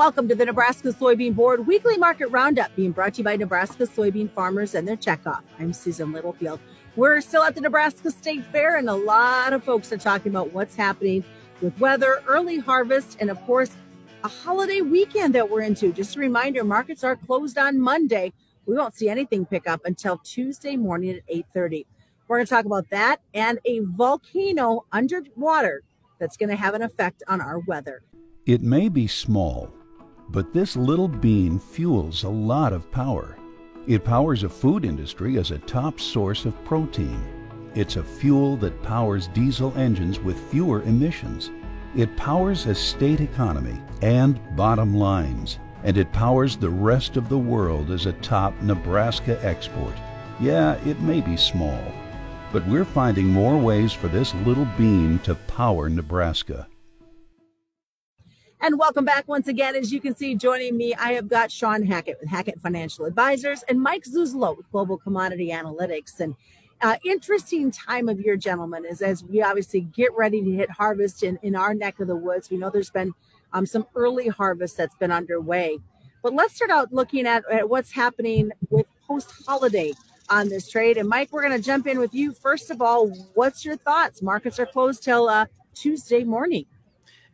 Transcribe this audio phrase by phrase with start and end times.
[0.00, 3.84] Welcome to the Nebraska Soybean Board Weekly Market Roundup, being brought to you by Nebraska
[3.84, 5.42] soybean farmers and their checkoff.
[5.58, 6.58] I'm Susan Littlefield.
[6.96, 10.54] We're still at the Nebraska State Fair, and a lot of folks are talking about
[10.54, 11.22] what's happening
[11.60, 13.72] with weather, early harvest, and of course,
[14.24, 15.92] a holiday weekend that we're into.
[15.92, 18.32] Just a reminder, markets are closed on Monday.
[18.64, 21.84] We won't see anything pick up until Tuesday morning at 8:30.
[22.26, 25.82] We're going to talk about that and a volcano underwater
[26.18, 28.00] that's going to have an effect on our weather.
[28.46, 29.70] It may be small
[30.32, 33.36] but this little bean fuels a lot of power.
[33.86, 37.20] It powers a food industry as a top source of protein.
[37.74, 41.50] It's a fuel that powers diesel engines with fewer emissions.
[41.96, 45.58] It powers a state economy and bottom lines.
[45.82, 49.94] And it powers the rest of the world as a top Nebraska export.
[50.38, 51.82] Yeah, it may be small,
[52.52, 56.68] but we're finding more ways for this little bean to power Nebraska.
[58.62, 59.74] And welcome back once again.
[59.74, 63.62] As you can see, joining me, I have got Sean Hackett with Hackett Financial Advisors
[63.62, 66.20] and Mike Zuzolo with Global Commodity Analytics.
[66.20, 66.34] And
[66.82, 71.22] uh, interesting time of year, gentlemen, is as we obviously get ready to hit harvest
[71.22, 72.50] in, in our neck of the woods.
[72.50, 73.14] We know there's been
[73.54, 75.78] um, some early harvest that's been underway.
[76.22, 79.94] But let's start out looking at, at what's happening with post holiday
[80.28, 80.98] on this trade.
[80.98, 82.32] And Mike, we're going to jump in with you.
[82.32, 84.20] First of all, what's your thoughts?
[84.20, 86.66] Markets are closed till uh, Tuesday morning.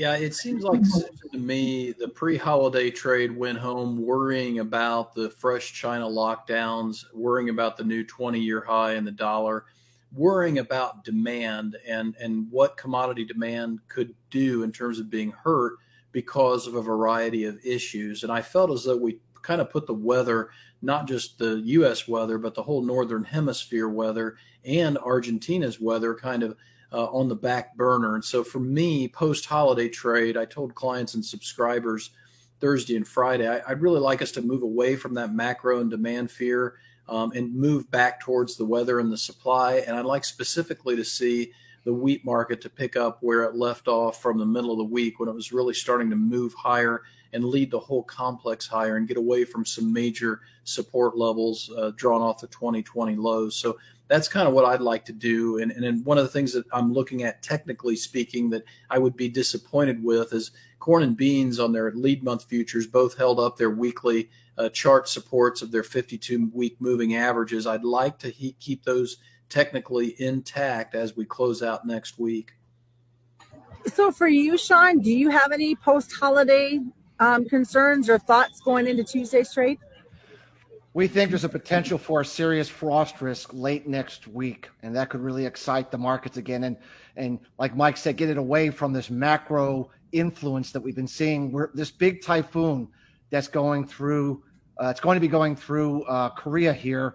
[0.00, 0.80] Yeah, it seems like
[1.32, 7.76] to me the pre-holiday trade went home worrying about the fresh China lockdowns, worrying about
[7.76, 9.66] the new 20-year high in the dollar,
[10.14, 15.74] worrying about demand and and what commodity demand could do in terms of being hurt
[16.12, 18.22] because of a variety of issues.
[18.22, 20.48] And I felt as though we kind of put the weather,
[20.80, 26.42] not just the US weather, but the whole northern hemisphere weather and Argentina's weather kind
[26.42, 26.56] of
[26.92, 28.14] uh, on the back burner.
[28.14, 32.10] And so for me, post holiday trade, I told clients and subscribers
[32.60, 35.90] Thursday and Friday, I, would really like us to move away from that macro and
[35.90, 36.74] demand fear
[37.08, 39.76] um, and move back towards the weather and the supply.
[39.76, 41.52] And I'd like specifically to see
[41.84, 44.84] the wheat market to pick up where it left off from the middle of the
[44.84, 47.02] week when it was really starting to move higher
[47.32, 51.92] and lead the whole complex higher and get away from some major support levels uh,
[51.96, 53.56] drawn off the 2020 lows.
[53.56, 55.58] So that's kind of what I'd like to do.
[55.58, 59.16] And, and one of the things that I'm looking at, technically speaking, that I would
[59.16, 63.56] be disappointed with is corn and beans on their lead month futures both held up
[63.56, 67.66] their weekly uh, chart supports of their 52 week moving averages.
[67.66, 69.18] I'd like to he- keep those
[69.48, 72.52] technically intact as we close out next week.
[73.86, 76.80] So, for you, Sean, do you have any post holiday
[77.20, 79.78] um, concerns or thoughts going into Tuesday's trade?
[80.92, 85.08] We think there's a potential for a serious frost risk late next week, and that
[85.08, 86.64] could really excite the markets again.
[86.64, 86.76] And
[87.16, 91.52] and like Mike said, get it away from this macro influence that we've been seeing.
[91.52, 92.88] We're, this big typhoon
[93.30, 94.42] that's going through,
[94.82, 97.14] uh, it's going to be going through uh, Korea here.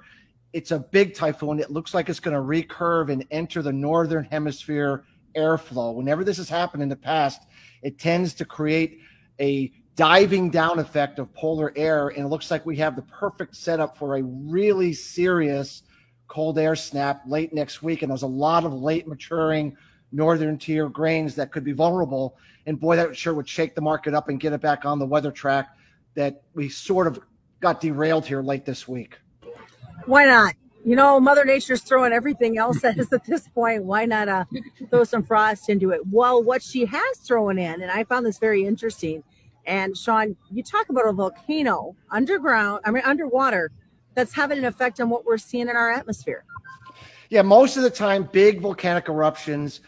[0.54, 1.60] It's a big typhoon.
[1.60, 5.04] It looks like it's going to recurve and enter the northern hemisphere
[5.36, 5.94] airflow.
[5.94, 7.42] Whenever this has happened in the past,
[7.84, 9.00] it tends to create
[9.42, 12.10] a diving down effect of polar air.
[12.10, 15.84] And it looks like we have the perfect setup for a really serious
[16.28, 18.02] cold air snap late next week.
[18.02, 19.76] And there's a lot of late maturing
[20.12, 22.38] northern tier grains that could be vulnerable.
[22.66, 25.06] And boy, that sure would shake the market up and get it back on the
[25.06, 25.70] weather track
[26.16, 27.20] that we sort of
[27.60, 29.18] got derailed here late this week.
[30.06, 30.56] Why not?
[30.86, 33.84] You know, Mother Nature's throwing everything else at us at this point.
[33.84, 34.46] Why not uh,
[34.92, 36.02] throw some frost into it?
[36.12, 39.24] Well, what she has thrown in, and I found this very interesting,
[39.66, 43.72] and Sean, you talk about a volcano underground, I mean, underwater,
[44.14, 46.46] that's having an effect on what we're seeing in our atmosphere.
[47.30, 49.82] Yeah, most of the time, big volcanic eruptions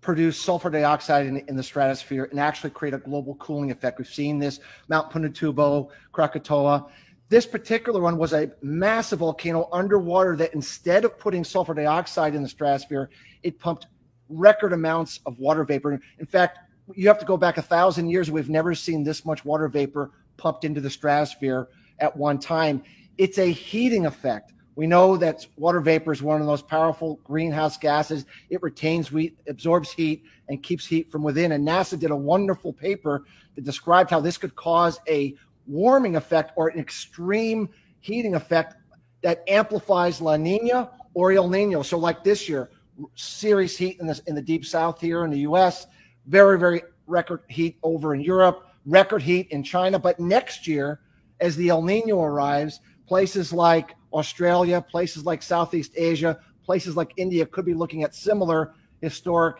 [0.00, 3.98] produce sulfur dioxide in, in, the stratosphere and actually create a global cooling effect.
[3.98, 6.86] We've seen this Mount Pinatubo, Krakatoa.
[7.30, 12.42] This particular one was a massive volcano underwater that instead of putting sulfur dioxide in
[12.42, 13.08] the stratosphere,
[13.42, 13.86] it pumped
[14.28, 15.98] record amounts of water vapor.
[16.18, 16.58] In fact,
[16.94, 18.30] you have to go back a thousand years.
[18.30, 21.68] We've never seen this much water vapor pumped into the stratosphere
[21.98, 22.82] at one time.
[23.16, 24.52] It's a heating effect.
[24.76, 28.26] We know that water vapor is one of the most powerful greenhouse gases.
[28.50, 31.52] It retains heat, absorbs heat, and keeps heat from within.
[31.52, 33.24] And NASA did a wonderful paper
[33.54, 35.34] that described how this could cause a
[35.66, 37.68] warming effect or an extreme
[38.00, 38.74] heating effect
[39.22, 41.82] that amplifies La Nina or El Nino.
[41.82, 42.70] So, like this year,
[43.14, 45.86] serious heat in the, in the deep south here in the US,
[46.26, 49.98] very, very record heat over in Europe, record heat in China.
[49.98, 51.00] But next year,
[51.40, 57.44] as the El Nino arrives, places like Australia, places like Southeast Asia, places like India
[57.44, 59.56] could be looking at similar historic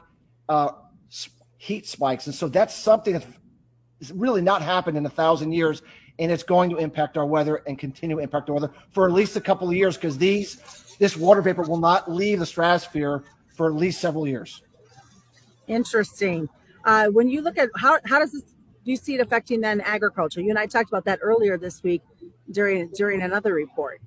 [0.49, 0.71] uh,
[1.59, 2.27] heat spikes.
[2.27, 3.27] And so that's something that's
[4.13, 5.83] really not happened in a thousand years,
[6.19, 9.13] and it's going to impact our weather and continue to impact our weather for at
[9.13, 10.59] least a couple of years because these
[10.99, 13.25] this water vapor will not leave the stratosphere
[13.57, 14.63] for at least several years.
[15.67, 16.49] Interesting.
[16.85, 18.43] Uh, when you look at how how does this
[18.85, 20.41] do you see it affecting then agriculture?
[20.41, 22.03] You and I talked about that earlier this week
[22.51, 24.01] during during another report.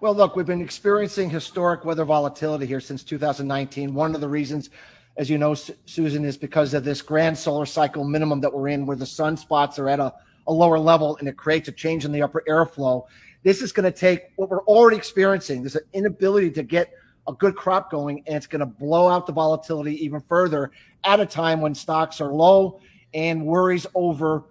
[0.00, 3.94] Well, look, we've been experiencing historic weather volatility here since 2019.
[3.94, 4.70] One of the reasons,
[5.16, 8.84] as you know, Susan, is because of this grand solar cycle minimum that we're in,
[8.84, 10.12] where the sunspots are at a,
[10.48, 13.04] a lower level and it creates a change in the upper airflow.
[13.44, 15.62] This is going to take what we're already experiencing.
[15.62, 16.92] There's an inability to get
[17.28, 20.72] a good crop going, and it's going to blow out the volatility even further
[21.04, 22.80] at a time when stocks are low
[23.14, 24.44] and worries over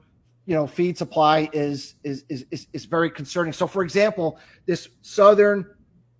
[0.45, 3.53] you know feed supply is is is is, is very concerning.
[3.53, 5.65] So, for example, this southern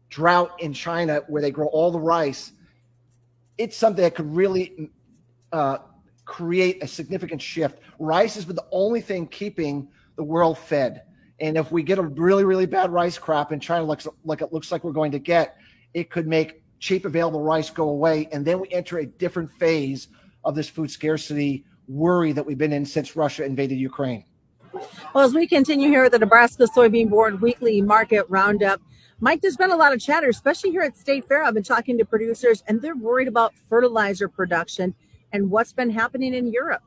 [0.10, 2.52] drought in China where they grow all the rice,
[3.58, 4.92] it's something that could really
[5.52, 5.80] uh,
[6.26, 7.80] create a significant shift.
[8.00, 11.04] Rice has been the only thing keeping the world fed.
[11.40, 14.54] And if we get a really, really bad rice crop in China, looks like it
[14.54, 15.58] looks like we're going to get,
[15.94, 18.28] it could make cheap available rice go away.
[18.32, 20.08] And then we enter a different phase
[20.44, 24.26] of this food scarcity worry that we've been in since Russia invaded Ukraine.
[25.14, 28.82] Well, as we continue here at the Nebraska Soybean Board Weekly Market Roundup,
[29.20, 31.44] Mike, there's been a lot of chatter, especially here at State Fair.
[31.44, 34.96] I've been talking to producers, and they're worried about fertilizer production
[35.32, 36.82] and what's been happening in Europe.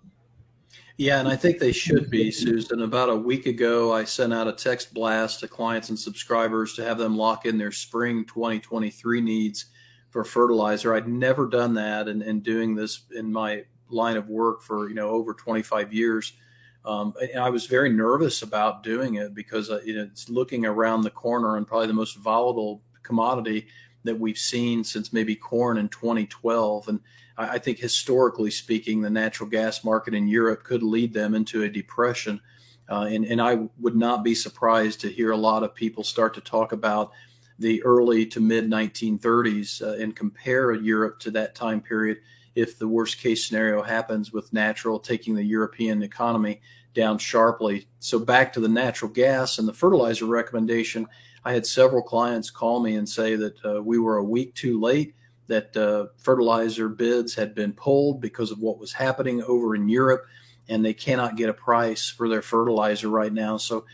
[0.97, 2.83] Yeah, and I think they should be, Susan.
[2.83, 6.85] About a week ago, I sent out a text blast to clients and subscribers to
[6.85, 9.67] have them lock in their spring 2023 needs
[10.11, 10.95] for fertilizer.
[10.95, 14.95] I'd never done that, and, and doing this in my line of work for you
[14.95, 16.35] know over 25 years.
[16.85, 21.03] Um, I was very nervous about doing it because uh, you know, it's looking around
[21.03, 23.67] the corner and probably the most volatile commodity
[24.05, 26.89] that we've seen since maybe corn in 2012.
[26.89, 27.01] And
[27.37, 31.69] I, think historically speaking, the natural gas market in Europe could lead them into a
[31.69, 32.41] depression.
[32.89, 36.35] Uh, and, and I would not be surprised to hear a lot of people start
[36.35, 37.13] to talk about
[37.59, 42.19] the early to mid 1930s uh, and compare Europe to that time period
[42.55, 46.61] if the worst case scenario happens with natural taking the European economy
[46.95, 47.89] down sharply.
[47.99, 51.09] So back to the natural gas and the fertilizer recommendation,
[51.45, 54.81] I had several clients call me and say that uh, we were a week too
[54.81, 55.15] late,
[55.47, 60.25] that uh, fertilizer bids had been pulled because of what was happening over in Europe,
[60.69, 63.59] and they cannot get a price for their fertilizer right now.
[63.59, 63.85] So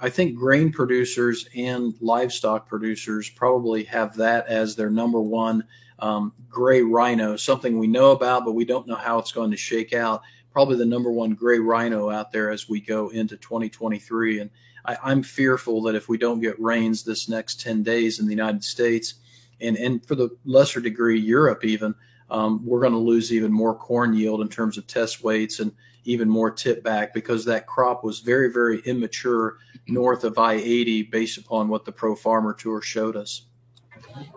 [0.00, 5.64] I think grain producers and livestock producers probably have that as their number one
[6.00, 9.56] um, gray rhino, something we know about, but we don't know how it's going to
[9.56, 10.22] shake out.
[10.52, 14.40] Probably the number one gray rhino out there as we go into 2023.
[14.40, 14.50] And
[14.86, 18.32] I, am fearful that if we don't get rains this next 10 days in the
[18.32, 19.14] United States,
[19.60, 21.94] and, and for the lesser degree, Europe even,
[22.30, 25.72] um, we're going to lose even more corn yield in terms of test weights and
[26.04, 31.04] even more tip back because that crop was very, very immature north of I 80
[31.04, 33.42] based upon what the Pro Farmer Tour showed us.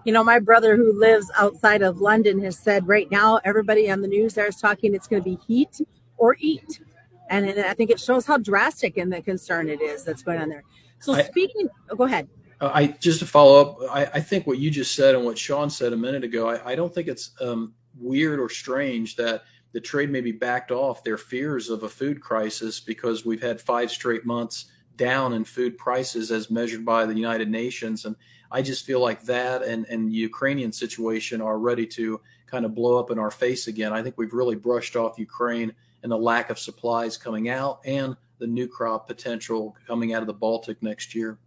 [0.04, 4.02] You know, my brother who lives outside of London has said right now everybody on
[4.02, 5.82] the news there is talking it's going to be heat
[6.18, 6.82] or eat.
[7.30, 10.50] And, I think it shows how drastic and the concern it is that's going on
[10.50, 10.64] there.
[11.00, 12.28] So I, speaking, oh, go ahead.
[12.60, 15.38] Uh, I just to follow up, I, I, think what you just said and what
[15.38, 19.44] Sean said a minute ago, I, I don't think it's um, weird or strange that
[19.72, 23.92] the trade maybe backed off their fears of a food crisis because we've had five
[23.92, 24.66] straight months
[24.96, 28.06] down in food prices as measured by the United Nations.
[28.06, 28.16] And
[28.52, 32.74] I just feel like that and, and the Ukrainian situation are ready to kind of
[32.74, 33.94] blow up in our face again.
[33.94, 38.16] I think we've really brushed off Ukraine and the lack of supplies coming out and
[38.40, 41.38] the new crop potential coming out of the Baltic next year.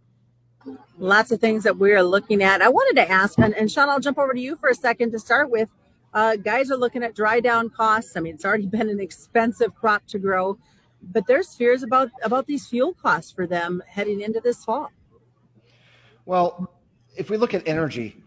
[0.97, 2.61] Lots of things that we're looking at.
[2.61, 5.11] I wanted to ask, and, and Sean, I'll jump over to you for a second
[5.11, 5.69] to start with.
[6.13, 8.15] Uh, guys are looking at dry down costs.
[8.15, 10.57] I mean, it's already been an expensive crop to grow,
[11.01, 14.91] but there's fears about about these fuel costs for them heading into this fall.
[16.25, 16.71] Well,
[17.17, 18.23] if we look at energy,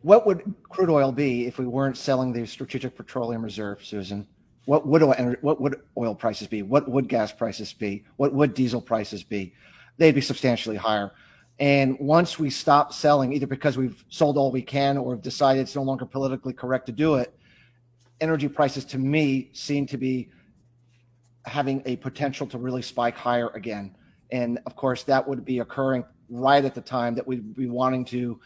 [0.00, 4.26] what would crude oil be if we weren't selling the strategic petroleum reserve, Susan?
[4.64, 6.62] What would oil, what would oil prices be?
[6.62, 8.04] What would gas prices be?
[8.16, 9.54] What would diesel prices be?
[9.98, 11.12] They'd be substantially higher.
[11.58, 15.60] And once we stop selling, either because we've sold all we can or have decided
[15.60, 17.34] it's no longer politically correct to do it,
[18.20, 20.30] energy prices to me seem to be
[21.44, 23.94] having a potential to really spike higher again.
[24.30, 28.04] And of course, that would be occurring right at the time that we'd be wanting
[28.06, 28.40] to,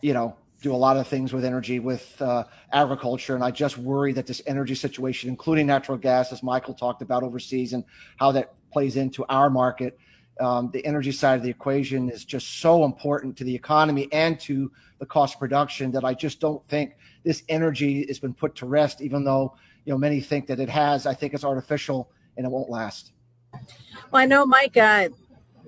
[0.00, 3.34] you know, do a lot of things with energy, with uh, agriculture.
[3.34, 7.22] And I just worry that this energy situation, including natural gas, as Michael talked about
[7.22, 7.84] overseas, and
[8.18, 9.98] how that plays into our market,
[10.40, 14.40] um, the energy side of the equation is just so important to the economy and
[14.40, 18.54] to the cost of production that I just don't think this energy has been put
[18.56, 21.06] to rest, even though you know many think that it has.
[21.06, 23.12] I think it's artificial and it won't last.
[24.10, 25.08] Well, I know, Mike, uh,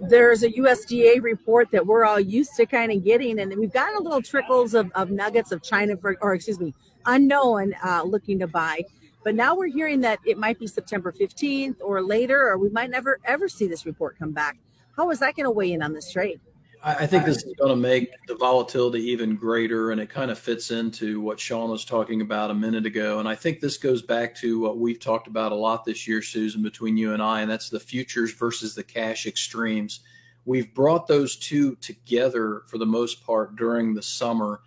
[0.09, 3.97] there's a USDA report that we're all used to kind of getting, and we've gotten
[3.97, 6.75] a little trickles of, of nuggets of China, for, or excuse me,
[7.07, 8.85] unknown uh, looking to buy.
[9.25, 12.91] But now we're hearing that it might be September 15th or later, or we might
[12.91, 14.59] never ever see this report come back.
[14.97, 16.41] How is that going to weigh in on this trade?
[16.85, 20.39] I think this is going to make the volatility even greater, and it kind of
[20.39, 23.21] fits into what Sean was talking about a minute ago.
[23.21, 26.23] And I think this goes back to what we've talked about a lot this year,
[26.23, 30.01] Susan, between you and I, and that's the futures versus the cash extremes.
[30.45, 34.61] We've brought those two together for the most part during the summer.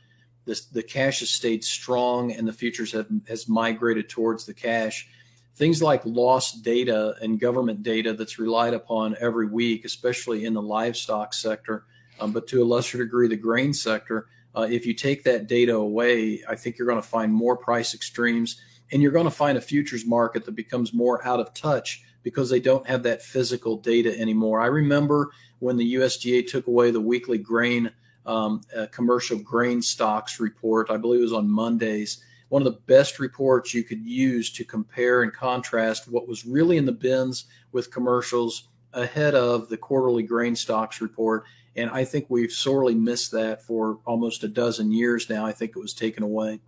[0.45, 5.09] This, the cash has stayed strong, and the futures have has migrated towards the cash
[5.55, 10.61] things like lost data and government data that's relied upon every week, especially in the
[10.61, 11.85] livestock sector,
[12.19, 14.27] um, but to a lesser degree, the grain sector.
[14.55, 17.93] Uh, if you take that data away, I think you're going to find more price
[17.93, 18.59] extremes
[18.91, 22.49] and you're going to find a futures market that becomes more out of touch because
[22.49, 24.61] they don't have that physical data anymore.
[24.61, 27.91] I remember when the USDA took away the weekly grain,
[28.25, 32.23] um, uh, commercial grain stocks report, I believe it was on Mondays.
[32.49, 36.77] One of the best reports you could use to compare and contrast what was really
[36.77, 41.43] in the bins with commercials ahead of the quarterly grain stocks report
[41.75, 45.45] and I think we've sorely missed that for almost a dozen years now.
[45.45, 46.59] I think it was taken away.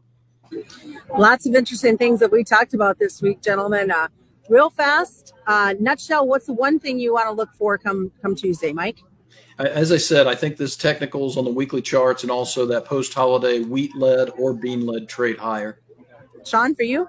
[1.18, 3.92] Lots of interesting things that we talked about this week, gentlemen.
[3.92, 4.08] Uh,
[4.50, 8.36] real fast, uh, nutshell, what's the one thing you want to look for come come
[8.36, 9.00] Tuesday, Mike?
[9.60, 13.14] As I said, I think this technicals on the weekly charts and also that post
[13.14, 15.80] holiday wheat led or bean led trade higher.
[16.46, 17.08] Sean, for you?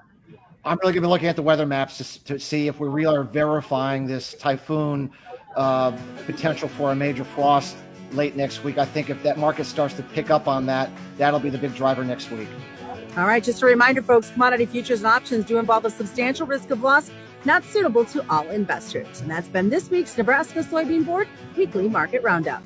[0.65, 2.89] I'm really going to be looking at the weather maps to, to see if we
[2.89, 5.11] really are verifying this typhoon
[5.55, 7.77] uh, potential for a major frost
[8.13, 8.77] late next week.
[8.77, 11.75] I think if that market starts to pick up on that, that'll be the big
[11.75, 12.47] driver next week.
[13.17, 16.69] All right, just a reminder, folks commodity futures and options do involve a substantial risk
[16.69, 17.11] of loss,
[17.45, 19.21] not suitable to all investors.
[19.21, 22.63] And that's been this week's Nebraska Soybean Board Weekly Market Roundup.